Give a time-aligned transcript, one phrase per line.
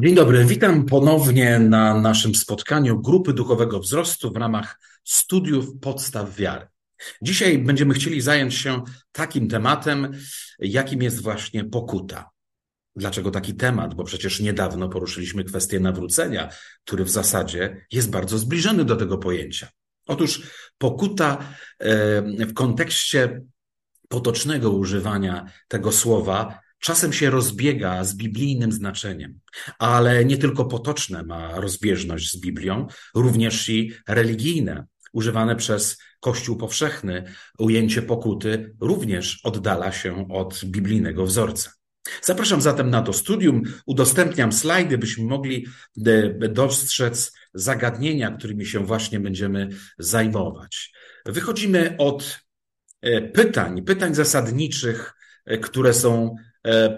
[0.00, 6.66] Dzień dobry, witam ponownie na naszym spotkaniu Grupy Duchowego Wzrostu w ramach studiów podstaw wiary.
[7.22, 8.82] Dzisiaj będziemy chcieli zająć się
[9.12, 10.12] takim tematem,
[10.58, 12.30] jakim jest właśnie pokuta.
[12.96, 13.94] Dlaczego taki temat?
[13.94, 16.48] Bo przecież niedawno poruszyliśmy kwestię nawrócenia,
[16.84, 19.68] który w zasadzie jest bardzo zbliżony do tego pojęcia.
[20.06, 20.42] Otóż
[20.78, 21.38] pokuta
[21.78, 23.42] e, w kontekście
[24.08, 29.40] potocznego używania tego słowa czasem się rozbiega z biblijnym znaczeniem,
[29.78, 37.24] ale nie tylko potoczne ma rozbieżność z Biblią, również i religijne, używane przez Kościół powszechny,
[37.58, 41.70] ujęcie pokuty również oddala się od biblijnego wzorca.
[42.22, 43.62] Zapraszam zatem na to studium.
[43.86, 45.66] Udostępniam slajdy, byśmy mogli
[46.06, 50.92] e, dostrzec zagadnienia, którymi się właśnie będziemy zajmować.
[51.26, 52.40] Wychodzimy od
[53.00, 55.14] e, pytań, pytań zasadniczych,
[55.44, 56.36] e, które są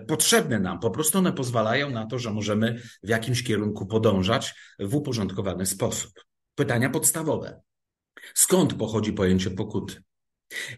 [0.06, 0.80] potrzebne nam.
[0.80, 6.24] Po prostu one pozwalają na to, że możemy w jakimś kierunku podążać w uporządkowany sposób.
[6.54, 7.60] Pytania podstawowe.
[8.34, 10.02] Skąd pochodzi pojęcie pokuty?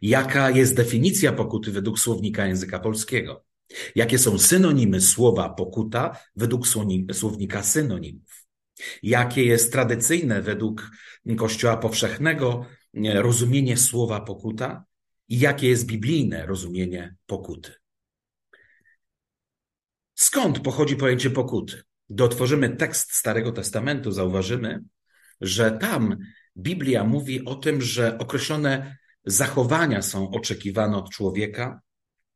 [0.03, 3.45] Jaka jest definicja pokuty według słownika języka polskiego?
[3.95, 6.67] Jakie są synonimy słowa pokuta według
[7.13, 8.47] słownika synonimów?
[9.03, 10.91] Jakie jest tradycyjne według
[11.37, 14.85] Kościoła powszechnego e, rozumienie słowa pokuta?
[15.29, 17.82] I jakie jest biblijne rozumienie pokuty?
[20.15, 21.83] Skąd pochodzi pojęcie pokuty?
[22.11, 24.81] Gdy otworzymy tekst Starego Testamentu, zauważymy,
[25.41, 26.17] że tam
[26.57, 31.81] Biblia mówi o tym, że określone zachowania są oczekiwane od człowieka,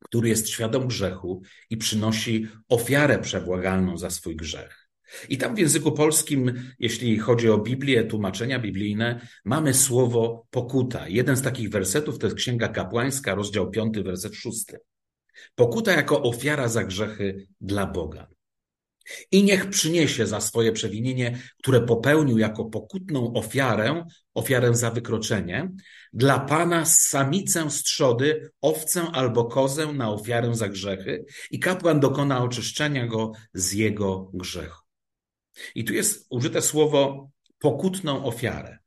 [0.05, 4.88] który jest świadom grzechu i przynosi ofiarę przebłagalną za swój grzech.
[5.28, 11.08] I tam w języku polskim, jeśli chodzi o Biblię, tłumaczenia biblijne, mamy słowo pokuta.
[11.08, 14.64] Jeden z takich wersetów to jest Księga Kapłańska, rozdział 5, werset 6.
[15.55, 18.29] Pokuta jako ofiara za grzechy dla Boga.
[19.33, 25.70] I niech przyniesie za swoje przewinienie, które popełnił jako pokutną ofiarę, ofiarę za wykroczenie,
[26.13, 32.42] dla Pana samicę z trzody, owcę albo kozę na ofiarę za grzechy i kapłan dokona
[32.42, 34.83] oczyszczenia go z jego grzechu.
[35.75, 38.79] I tu jest użyte słowo pokutną ofiarę.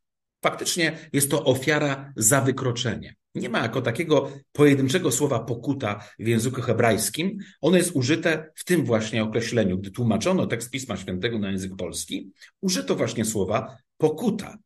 [0.42, 3.14] Faktycznie jest to ofiara za wykroczenie.
[3.34, 7.38] Nie ma jako takiego pojedynczego słowa pokuta w języku hebrajskim.
[7.60, 9.78] Ono jest użyte w tym właśnie określeniu.
[9.78, 14.58] Gdy tłumaczono tekst Pisma Świętego na język polski, użyto właśnie słowa pokuta.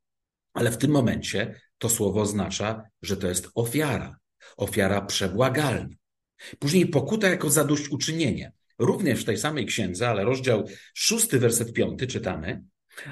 [0.54, 4.16] Ale w tym momencie to słowo oznacza, że to jest ofiara.
[4.56, 5.94] Ofiara przebłagalna.
[6.58, 8.52] Później pokuta jako zadośćuczynienie.
[8.78, 10.64] Również w tej samej księdze, ale rozdział
[10.94, 12.62] szósty, werset piąty czytamy,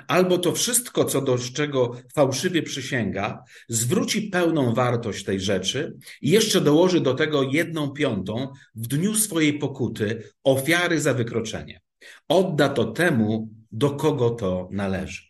[0.08, 6.60] Albo to wszystko, co do czego fałszywie przysięga, zwróci pełną wartość tej rzeczy i jeszcze
[6.60, 11.80] dołoży do tego jedną piątą w dniu swojej pokuty ofiary za wykroczenie.
[12.28, 15.22] Odda to temu, do kogo to należy.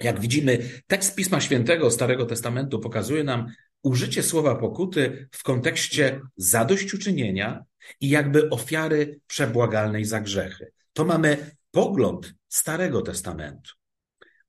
[0.00, 3.46] Jak widzimy, tekst Pisma Świętego Starego Testamentu pokazuje nam
[3.82, 7.64] użycie słowa pokuty w kontekście zadośćuczynienia
[8.00, 10.72] i jakby ofiary przebłagalnej za grzechy.
[10.92, 13.70] To mamy pogląd Starego Testamentu.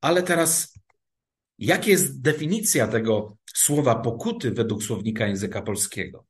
[0.01, 0.79] Ale teraz,
[1.57, 6.25] jaka jest definicja tego słowa pokuty według słownika języka polskiego?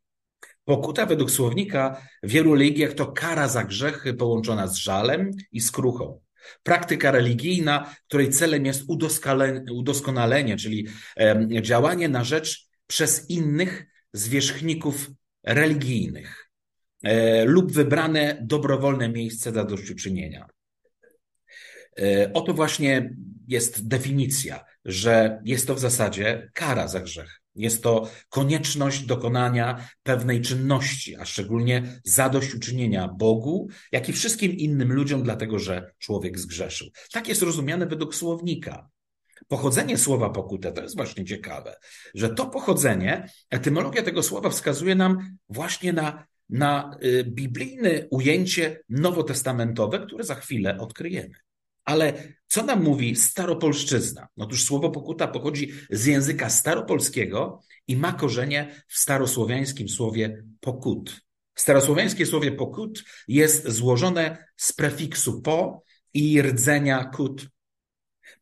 [0.66, 6.22] Pokuta według słownika w wielu religiach to kara za grzechy połączona z żalem i skruchą.
[6.63, 8.84] Praktyka religijna, której celem jest
[9.72, 10.88] udoskonalenie, czyli
[11.62, 15.09] działanie na rzecz przez innych zwierzchników
[15.44, 16.50] religijnych
[17.03, 20.46] e, lub wybrane dobrowolne miejsce dla dośćuczynienia.
[20.46, 20.56] E,
[22.34, 23.16] oto właśnie
[23.47, 27.41] jest definicja, że jest to w zasadzie kara za grzech.
[27.56, 35.24] Jest to konieczność dokonania pewnej czynności, a szczególnie zadośćuczynienia Bogu, jak i wszystkim innym ludziom,
[35.24, 36.88] dlatego że człowiek zgrzeszył.
[37.12, 38.90] Tak jest rozumiane według słownika.
[39.47, 41.75] Pochodzenie słowa pokutę to jest właśnie ciekawe,
[42.16, 49.99] że to pochodzenie, etymologia tego słowa wskazuje nam właśnie na, na y, biblijne ujęcie nowotestamentowe,
[49.99, 51.35] które za chwilę odkryjemy.
[51.87, 52.13] Ale
[52.47, 54.28] co nam mówi staropolszczyzna?
[54.37, 61.22] Otóż słowo pokuta pochodzi z języka staropolskiego i ma korzenie w starosłowiańskim słowie pokut.
[61.55, 67.47] Starosłowiańskie słowie pokut jest złożone z prefiksu po i rdzenia kut.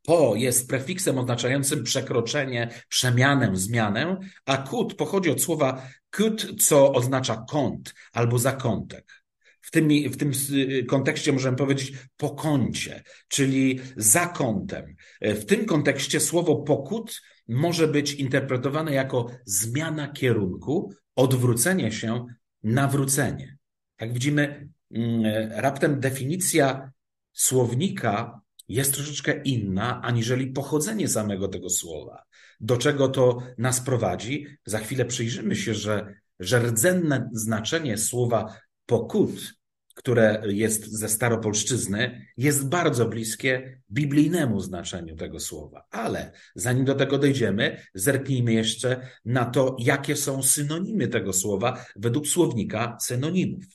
[0.04, 7.46] Po jest prefiksem oznaczającym przekroczenie, przemianę, zmianę, a kut pochodzi od słowa kut, co oznacza
[7.50, 9.25] kąt albo zakątek.
[9.66, 10.32] W tym, w tym
[10.88, 14.96] kontekście możemy powiedzieć po kącie, czyli za kątem.
[15.22, 22.26] W tym kontekście słowo pokut może być interpretowane jako zmiana kierunku, odwrócenie się,
[22.64, 23.58] nawrócenie.
[24.02, 26.92] Jak widzimy, mm, raptem definicja
[27.34, 32.24] słownika jest troszeczkę inna aniżeli pochodzenie samego tego słowa.
[32.60, 34.48] Do czego to nas prowadzi?
[34.66, 39.54] Za chwilę przyjrzymy się, że, że rdzenne znaczenie słowa pokut,
[39.96, 45.86] które jest ze staropolszczyzny, jest bardzo bliskie biblijnemu znaczeniu tego słowa.
[45.92, 52.28] Ale zanim do tego dojdziemy, zerknijmy jeszcze na to, jakie są synonimy tego słowa według
[52.28, 53.66] słownika synonimów.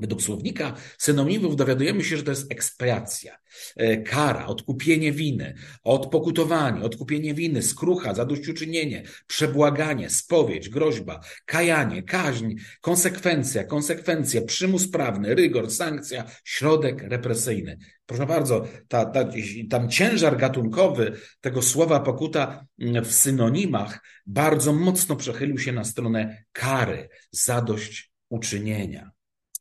[0.00, 3.38] Według słownika synonimów dowiadujemy się, że to jest ekspiacja,
[3.76, 5.54] e, kara, odkupienie winy,
[5.84, 15.70] odpokutowanie, odkupienie winy, skrucha, zadośćuczynienie, przebłaganie, spowiedź, groźba, kajanie, kaźń, konsekwencja, konsekwencja, przymus prawny, rygor,
[15.70, 17.78] sankcja, środek represyjny.
[18.06, 19.24] Proszę bardzo, ta, ta,
[19.70, 26.44] tam ciężar gatunkowy tego słowa pokuta mm, w synonimach bardzo mocno przechylił się na stronę
[26.52, 29.17] kary, zadośćuczynienia.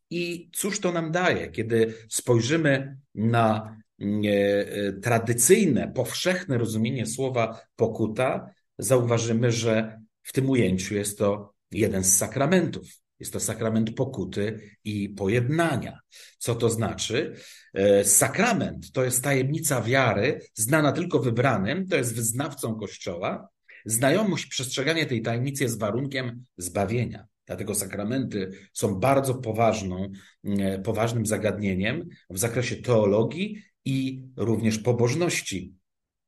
[0.09, 8.49] I cóż to nam daje, kiedy spojrzymy na e, e, tradycyjne, powszechne rozumienie słowa pokuta,
[8.77, 12.87] zauważymy, że w tym ujęciu jest to jeden z sakramentów.
[13.19, 15.99] Jest to sakrament pokuty i pojednania.
[16.37, 17.35] Co to znaczy?
[17.73, 23.49] E, sakrament to jest tajemnica wiary, znana tylko wybranym, to jest wyznawcą Kościoła.
[23.85, 27.27] Znajomość, przestrzeganie tej tajemnicy jest warunkiem zbawienia.
[27.47, 30.11] Dlatego sakramenty są bardzo poważną,
[30.43, 35.73] e, poważnym zagadnieniem w zakresie teologii i również pobożności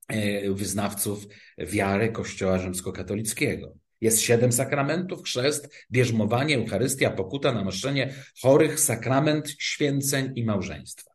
[0.08, 1.28] e, wyznawców
[1.58, 3.74] wiary Kościoła rzymskokatolickiego.
[4.02, 11.12] Jest siedem sakramentów, chrzest, bierzmowanie, Eucharystia, pokuta, namaszczenie chorych, sakrament święceń i małżeństwa.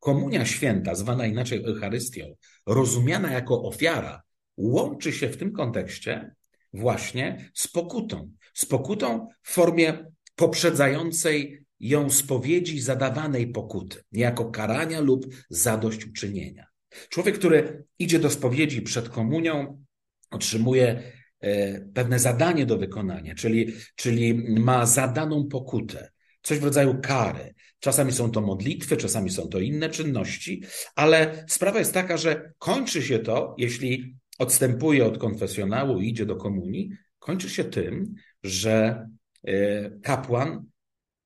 [0.00, 2.34] Komunia święta, zwana inaczej Eucharystią,
[2.66, 4.22] rozumiana jako ofiara,
[4.56, 6.34] łączy się w tym kontekście
[6.72, 10.06] właśnie z pokutą, z pokutą w formie
[10.36, 16.66] poprzedzającej ją spowiedzi zadawanej pokuty, niejako karania lub zadośćuczynienia.
[17.08, 19.84] Człowiek, który idzie do spowiedzi przed komunią,
[20.30, 21.02] otrzymuje
[21.40, 26.10] e, pewne zadanie do wykonania, czyli, czyli ma zadaną pokutę,
[26.42, 27.54] coś w rodzaju kary.
[27.80, 30.62] Czasami są to modlitwy, czasami są to inne czynności,
[30.96, 36.36] ale sprawa jest taka, że kończy się to, jeśli odstępuje od konfesjonału i idzie do
[36.36, 39.08] komunii, kończy się tym, że
[39.44, 40.64] e, kapłan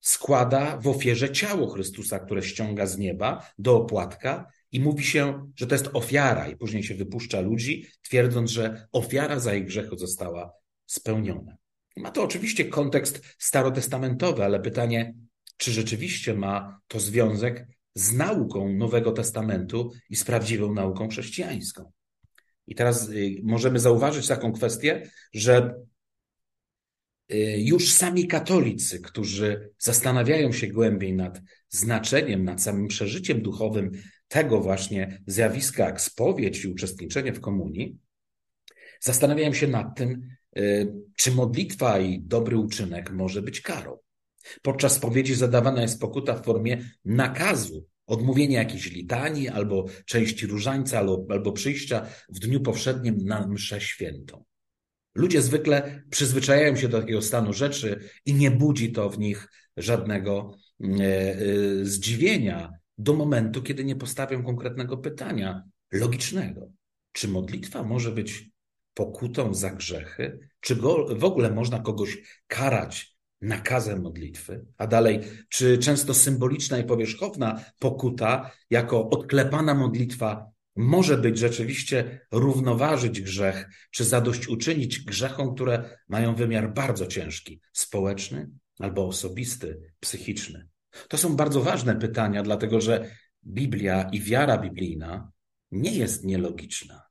[0.00, 5.66] składa w ofierze ciało Chrystusa, które ściąga z nieba do opłatka i mówi się, że
[5.66, 10.52] to jest ofiara i później się wypuszcza ludzi, twierdząc, że ofiara za ich grzechy została
[10.86, 11.56] spełniona.
[11.96, 15.14] Ma to oczywiście kontekst starotestamentowy, ale pytanie,
[15.56, 21.92] czy rzeczywiście ma to związek z nauką Nowego Testamentu i z prawdziwą nauką chrześcijańską?
[22.66, 25.74] I teraz y, możemy zauważyć taką kwestię, że
[27.56, 33.90] już sami katolicy, którzy zastanawiają się głębiej nad znaczeniem, nad samym przeżyciem duchowym
[34.28, 37.98] tego właśnie zjawiska jak spowiedź i uczestniczenie w komunii,
[39.00, 40.28] zastanawiają się nad tym,
[40.58, 43.98] y, czy modlitwa i dobry uczynek może być karą.
[44.62, 51.26] Podczas spowiedzi zadawana jest pokuta w formie nakazu, odmówienia jakiejś litanii albo części różańca albo,
[51.28, 54.44] albo przyjścia w dniu powszednim na mszę świętą.
[55.14, 60.54] Ludzie zwykle przyzwyczajają się do takiego stanu rzeczy i nie budzi to w nich żadnego
[60.80, 61.36] e, e,
[61.84, 66.68] zdziwienia do momentu, kiedy nie postawią konkretnego pytania logicznego.
[67.12, 68.50] Czy modlitwa może być
[68.94, 70.38] pokutą za grzechy?
[70.60, 74.64] Czy go, w ogóle można kogoś karać nakazem modlitwy?
[74.78, 83.20] A dalej, czy często symboliczna i powierzchowna pokuta jako odklepana modlitwa może być rzeczywiście równoważyć
[83.20, 90.68] grzech, czy zadośćuczynić grzechom, które mają wymiar bardzo ciężki, społeczny albo osobisty, psychiczny.
[91.08, 93.10] To są bardzo ważne pytania, dlatego że
[93.46, 95.32] Biblia i wiara biblijna
[95.70, 97.02] nie jest nielogiczna.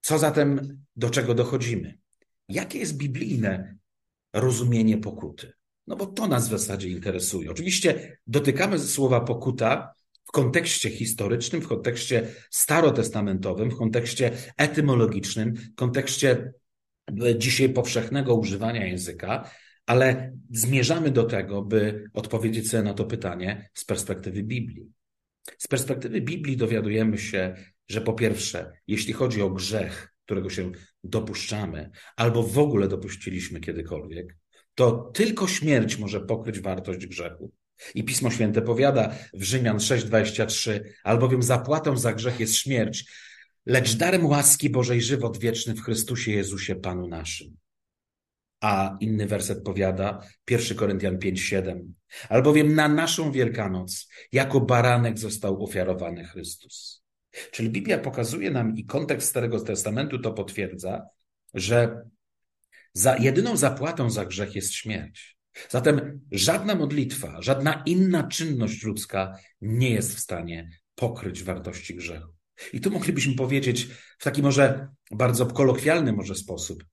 [0.00, 1.98] Co zatem, do czego dochodzimy?
[2.48, 3.76] Jakie jest biblijne
[4.32, 5.52] rozumienie pokuty?
[5.86, 7.50] No bo to nas w zasadzie interesuje.
[7.50, 9.94] Oczywiście dotykamy słowa pokuta
[10.28, 16.52] w kontekście historycznym, w kontekście starotestamentowym, w kontekście etymologicznym, w kontekście
[17.24, 19.50] e, dzisiaj powszechnego używania języka,
[19.86, 24.92] ale zmierzamy do tego, by odpowiedzieć sobie na to pytanie z perspektywy Biblii.
[25.58, 27.54] Z perspektywy Biblii dowiadujemy się,
[27.88, 30.72] że po pierwsze, jeśli chodzi o grzech, którego się
[31.04, 34.36] dopuszczamy, albo w ogóle dopuściliśmy kiedykolwiek,
[34.74, 37.52] to tylko śmierć może pokryć wartość grzechu.
[37.94, 43.04] I Pismo Święte powiada w Rzymian 6:23, albowiem zapłatą za grzech jest śmierć,
[43.66, 47.56] lecz darem łaski Bożej żywot wieczny w Chrystusie Jezusie Panu naszym.
[48.60, 51.94] A inny werset powiada, 1 Koryntian 5:7.
[52.28, 57.02] Albowiem na naszą Wielkanoc jako baranek został ofiarowany Chrystus.
[57.50, 61.06] Czyli Biblia pokazuje nam i kontekst Starego Testamentu to potwierdza,
[61.54, 62.02] że
[62.92, 65.37] za jedyną zapłatą za grzech jest śmierć.
[65.68, 72.32] Zatem żadna modlitwa, żadna inna czynność ludzka nie jest w stanie pokryć wartości grzechu.
[72.72, 73.88] I tu moglibyśmy powiedzieć
[74.18, 76.84] w taki może bardzo kolokwialny może sposób,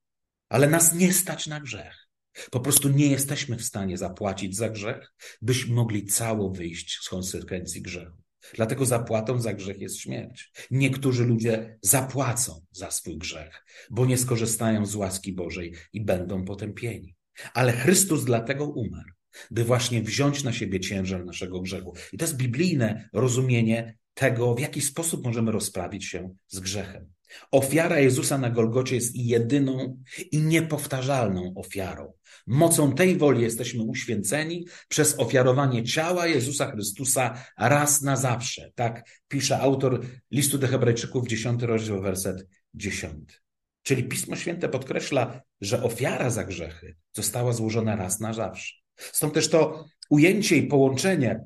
[0.49, 2.07] ale nas nie stać na grzech.
[2.51, 7.81] Po prostu nie jesteśmy w stanie zapłacić za grzech, byśmy mogli cało wyjść z konsekwencji
[7.81, 8.25] grzechu.
[8.53, 10.51] Dlatego zapłatą za grzech jest śmierć.
[10.71, 17.14] Niektórzy ludzie zapłacą za swój grzech, bo nie skorzystają z łaski Bożej i będą potępieni.
[17.53, 19.09] Ale Chrystus dlatego umarł,
[19.51, 21.93] by właśnie wziąć na siebie ciężar naszego grzechu.
[22.13, 27.15] I to jest biblijne rozumienie tego, w jaki sposób możemy rozprawić się z grzechem.
[27.51, 32.13] Ofiara Jezusa na Golgocie jest jedyną i niepowtarzalną ofiarą.
[32.47, 38.71] Mocą tej woli jesteśmy uświęceni przez ofiarowanie ciała Jezusa Chrystusa raz na zawsze.
[38.75, 43.44] Tak pisze autor listu do Hebrajczyków, 10 rozdział, werset 10.
[43.85, 48.73] Czyli Pismo Święte podkreśla, że ofiara za grzechy została złożona raz na zawsze.
[48.95, 51.39] Stąd też to ujęcie i połączenie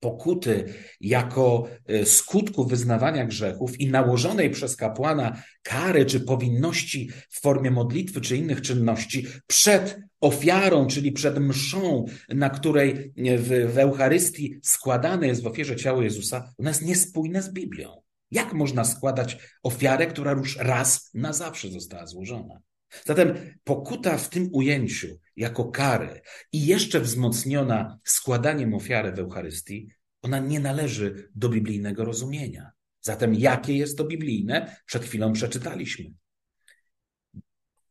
[0.00, 0.64] pokuty
[1.00, 8.20] jako e, skutku wyznawania grzechów i nałożonej przez kapłana kary czy powinności w formie modlitwy
[8.20, 15.42] czy innych czynności przed ofiarą, czyli przed mszą, na której w, w Eucharystii składane jest
[15.42, 18.07] w ofierze ciało Jezusa, ona jest niespójne z Biblią.
[18.30, 22.60] Jak można składać ofiarę, która już raz na zawsze została złożona?
[23.04, 26.20] Zatem pokuta w tym ujęciu jako kary
[26.52, 29.88] i jeszcze wzmocniona składaniem ofiary w Eucharystii,
[30.22, 32.70] ona nie należy do biblijnego rozumienia.
[33.00, 34.76] Zatem jakie jest to biblijne?
[34.86, 36.04] Przed chwilą przeczytaliśmy.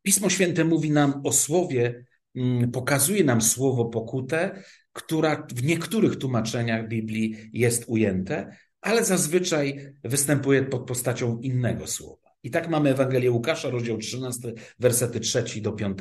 [0.02, 4.64] Pismo Święte mówi nam o słowie, mm, pokazuje nam słowo pokutę,
[4.94, 12.30] która w niektórych tłumaczeniach Biblii jest ujęte, ale zazwyczaj występuje pod postacią innego słowa.
[12.44, 15.98] I tak mamy Ewangelię Łukasza, rozdział 13, wersety 3 do 5.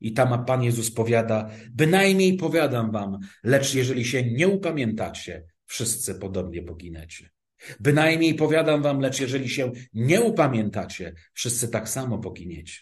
[0.00, 6.62] I tam Pan Jezus powiada, bynajmniej powiadam wam, lecz jeżeli się nie upamiętacie, wszyscy podobnie
[6.62, 7.30] poginecie.
[7.80, 12.80] Bynajmniej powiadam wam, lecz jeżeli się nie upamiętacie, wszyscy tak samo poginiecie.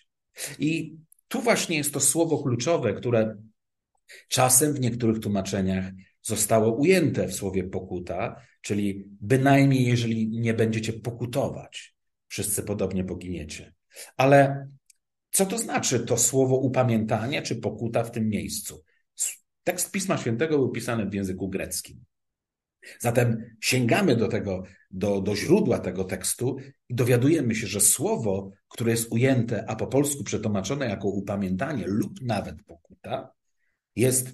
[0.59, 0.97] I
[1.29, 3.37] tu właśnie jest to słowo kluczowe, które
[4.29, 5.85] czasem w niektórych tłumaczeniach
[6.23, 11.97] zostało ujęte w słowie pokuta, czyli bynajmniej jeżeli nie będziecie pokutować,
[12.27, 13.75] wszyscy podobnie poginiecie.
[14.17, 14.69] Ale
[15.31, 18.85] co to znaczy to słowo upamiętanie czy pokuta w tym miejscu?
[19.65, 22.05] Tekst Pisma Świętego był pisany w języku greckim.
[22.99, 26.57] Zatem sięgamy do tego, do, do źródła tego tekstu
[26.89, 32.23] i dowiadujemy się, że słowo, które jest ujęte, a po polsku przetłumaczone jako upamiętanie lub
[32.23, 33.33] nawet pokuta,
[33.97, 34.29] jest,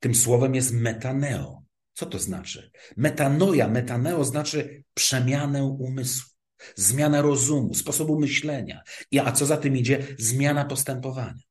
[0.00, 1.62] tym słowem jest metaneo.
[1.94, 2.70] Co to znaczy?
[2.96, 6.32] Metanoja, metaneo znaczy przemianę umysłu.
[6.76, 8.82] Zmiana rozumu, sposobu myślenia.
[9.10, 10.06] I, a co za tym idzie?
[10.18, 11.42] Zmiana postępowania.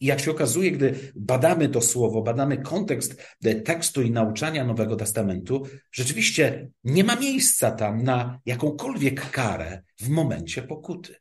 [0.00, 3.22] I jak się okazuje, gdy badamy to słowo, badamy kontekst
[3.64, 10.62] tekstu i nauczania Nowego Testamentu, rzeczywiście nie ma miejsca tam na jakąkolwiek karę w momencie
[10.62, 11.16] pokuty.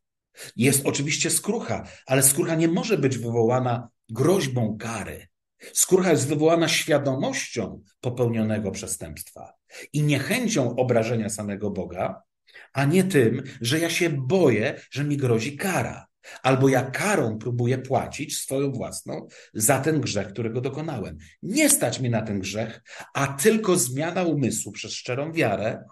[0.56, 5.28] Jest oczywiście skrucha, ale skrucha nie może być wywołana groźbą kary.
[5.74, 9.54] Skrucha jest wywołana świadomością popełnionego przestępstwa
[9.94, 12.22] i niechęcią obrażenia samego Boga,
[12.74, 16.08] a nie tym, że ja się boję, że mi grozi kara.
[16.44, 21.18] Albo ja karą próbuję płacić swoją własną za ten grzech, którego dokonałem.
[21.42, 22.82] Nie stać mi na ten grzech,
[23.14, 25.84] a tylko zmiana umysłu przez szczerą wiarę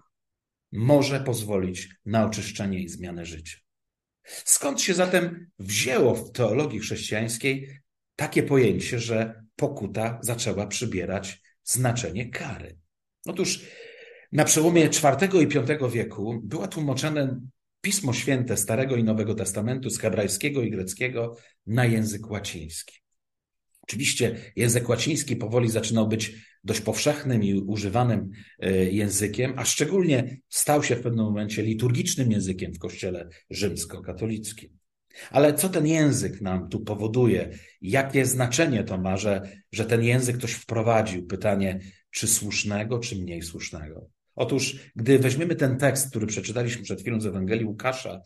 [0.72, 3.58] może pozwolić na oczyszczenie i zmianę życia.
[4.24, 7.81] Skąd się zatem wzięło w teologii chrześcijańskiej
[8.22, 12.78] takie pojęcie, że pokuta zaczęła przybierać znaczenie kary?
[13.26, 13.66] Otóż
[14.32, 17.42] na przełomie IV i V wieku była tłumaczone
[17.82, 21.38] Pismo Święte Starego i Nowego Testamentu z hebrajskiego i greckiego
[21.68, 22.96] na język łaciński.
[23.82, 30.84] Oczywiście język łaciński powoli zaczynał być dość powszechnym i używanym e, językiem, a szczególnie stał
[30.84, 34.81] się w pewnym momencie liturgicznym językiem w Kościele rzymskokatolickim.
[35.32, 37.50] Ale co ten język nam tu powoduje?
[37.82, 39.42] Jakie znaczenie to ma, że,
[39.72, 41.28] że ten język ktoś wprowadził?
[41.28, 41.80] Pytanie,
[42.12, 44.10] czy słusznego, czy mniej słusznego?
[44.36, 48.22] Otóż, gdy weźmiemy ten tekst, który przeczytaliśmy przed chwilą z Ewangelii Łukasza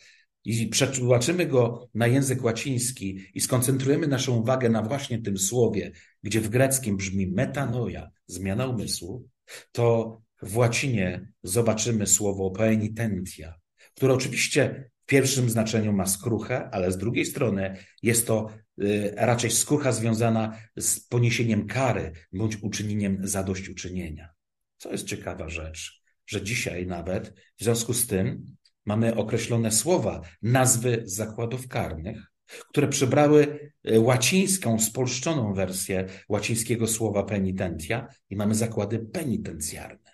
[0.45, 5.91] i przetłumaczymy go na język łaciński i skoncentrujemy naszą uwagę na właśnie tym słowie,
[6.23, 9.27] gdzie w greckim brzmi metanoja, zmiana umysłu,
[9.71, 13.55] to w łacinie zobaczymy słowo penitentia,
[13.95, 18.49] które oczywiście w pierwszym znaczeniu ma skruchę, ale z drugiej strony jest to
[18.81, 24.29] y, raczej skrucha związana z poniesieniem kary bądź uczynieniem zadośćuczynienia.
[24.77, 28.45] Co jest ciekawa rzecz, że dzisiaj nawet w związku z tym
[28.85, 32.31] mamy określone słowa, nazwy zakładów karnych,
[32.69, 40.04] które przybrały y, łacińską, spolszczoną wersję łacińskiego słowa penitentia i mamy zakłady penitencjarne.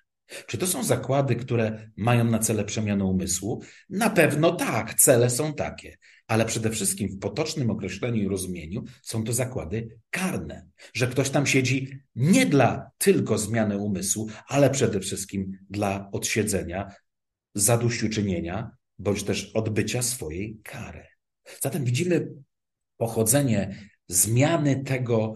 [0.47, 3.61] Czy to są zakłady, które mają na cele przemianę umysłu?
[3.89, 5.97] Na pewno tak, cele są takie,
[6.27, 11.45] ale przede wszystkim w potocznym określeniu i rozumieniu są to zakłady karne, że ktoś tam
[11.45, 16.91] siedzi nie dla tylko zmiany umysłu, ale przede wszystkim dla odsiedzenia,
[17.55, 21.05] zadośćuczynienia, bądź też odbycia swojej kary.
[21.61, 22.27] Zatem widzimy
[22.97, 23.75] pochodzenie
[24.07, 25.33] zmiany tego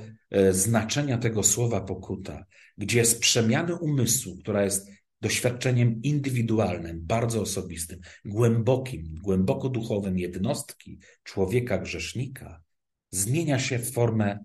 [0.51, 2.45] znaczenia tego słowa pokuta,
[2.77, 4.89] gdzie z przemiany umysłu, która jest
[5.21, 12.61] doświadczeniem indywidualnym, bardzo osobistym, głębokim, głęboko duchowym jednostki, człowieka grzesznika,
[13.11, 14.39] zmienia się w formę,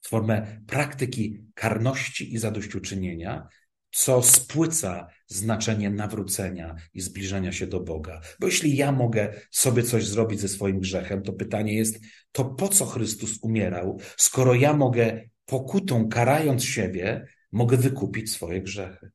[0.00, 3.48] w formę praktyki karności i zadośćuczynienia,
[3.90, 8.20] co spłyca znaczenie nawrócenia i zbliżania się do Boga.
[8.40, 12.00] Bo jeśli ja mogę sobie coś zrobić ze swoim grzechem, to pytanie jest,
[12.32, 19.10] to po co Chrystus umierał, skoro ja mogę pokutą, karając siebie, mogę wykupić swoje grzechy.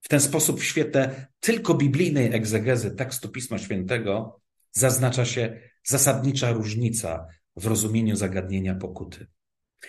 [0.00, 4.40] W ten sposób w świetle tylko biblijnej egzegezy tekstu Pisma Świętego
[4.72, 7.26] zaznacza się zasadnicza różnica
[7.56, 9.26] w rozumieniu zagadnienia pokuty.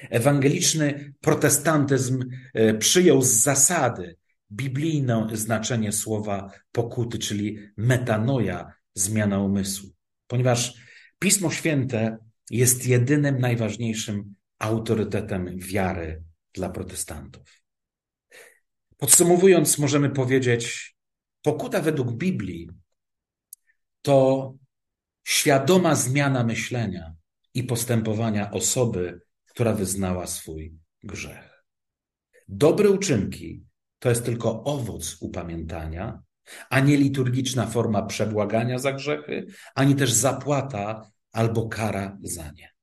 [0.10, 4.18] Ewangeliczny protestantyzm e, przyjął z zasady
[4.52, 9.90] biblijne znaczenie słowa pokuty, czyli metanoja, zmiana umysłu,
[10.28, 10.74] ponieważ
[11.20, 12.18] Pismo Święte
[12.50, 17.62] jest jedynym najważniejszym autorytetem wiary dla protestantów.
[18.98, 20.96] Podsumowując, możemy powiedzieć,
[21.42, 22.70] pokuta według Biblii
[24.02, 24.54] to
[25.24, 27.14] świadoma zmiana myślenia
[27.54, 31.64] i postępowania osoby, która wyznała swój grzech.
[32.48, 33.64] Dobre uczynki
[34.00, 36.24] to jest tylko owoc upamiętania,
[36.70, 42.75] a nie liturgiczna forma przebłagania za grzechy, ani też zapłata albo kara za nie.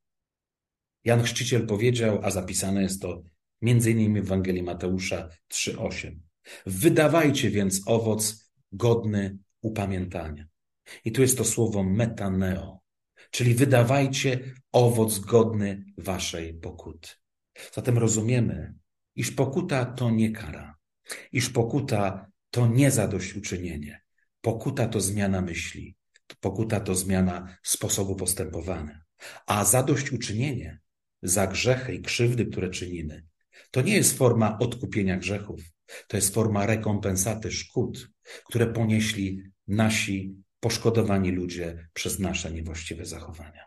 [1.04, 3.22] Jan Chrzciciel powiedział, a zapisane jest to
[3.62, 6.20] innymi w Ewangelii Mateusza 3:8.
[6.66, 10.46] Wydawajcie więc owoc godny upamiętania.
[11.04, 12.80] I tu jest to słowo metaneo,
[13.30, 17.08] czyli wydawajcie owoc godny waszej pokuty.
[17.72, 18.74] Zatem rozumiemy,
[19.16, 20.76] iż pokuta to nie kara,
[21.32, 24.02] iż pokuta to nie zadośćuczynienie.
[24.40, 25.96] Pokuta to zmiana myśli,
[26.40, 29.02] pokuta to zmiana sposobu postępowania,
[29.46, 30.81] a zadośćuczynienie
[31.22, 33.24] za grzechy i krzywdy, które czynimy,
[33.70, 35.60] to nie jest forma odkupienia grzechów,
[36.08, 38.10] to jest forma rekompensaty szkód,
[38.44, 43.66] które ponieśli nasi poszkodowani ludzie przez nasze niewłaściwe zachowania.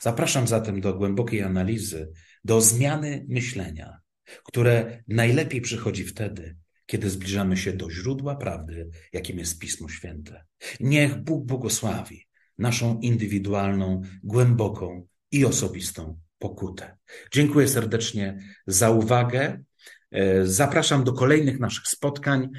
[0.00, 2.12] Zapraszam zatem do głębokiej analizy,
[2.44, 4.00] do zmiany myślenia,
[4.44, 10.44] które najlepiej przychodzi wtedy, kiedy zbliżamy się do źródła prawdy, jakim jest Pismo Święte.
[10.80, 12.26] Niech Bóg błogosławi
[12.58, 16.96] naszą indywidualną, głęboką i osobistą pokutę.
[17.32, 19.64] Dziękuję serdecznie za uwagę.
[20.10, 22.50] E, zapraszam do kolejnych naszych spotkań,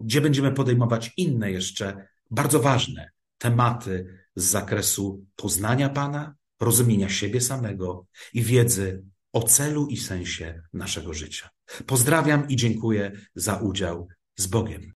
[0.00, 8.06] gdzie będziemy podejmować inne jeszcze bardzo ważne tematy z zakresu poznania Pana, rozumienia siebie samego
[8.32, 11.50] i wiedzy o celu i sensie naszego życia.
[11.86, 14.82] Pozdrawiam i dziękuję za udział z Bogiem.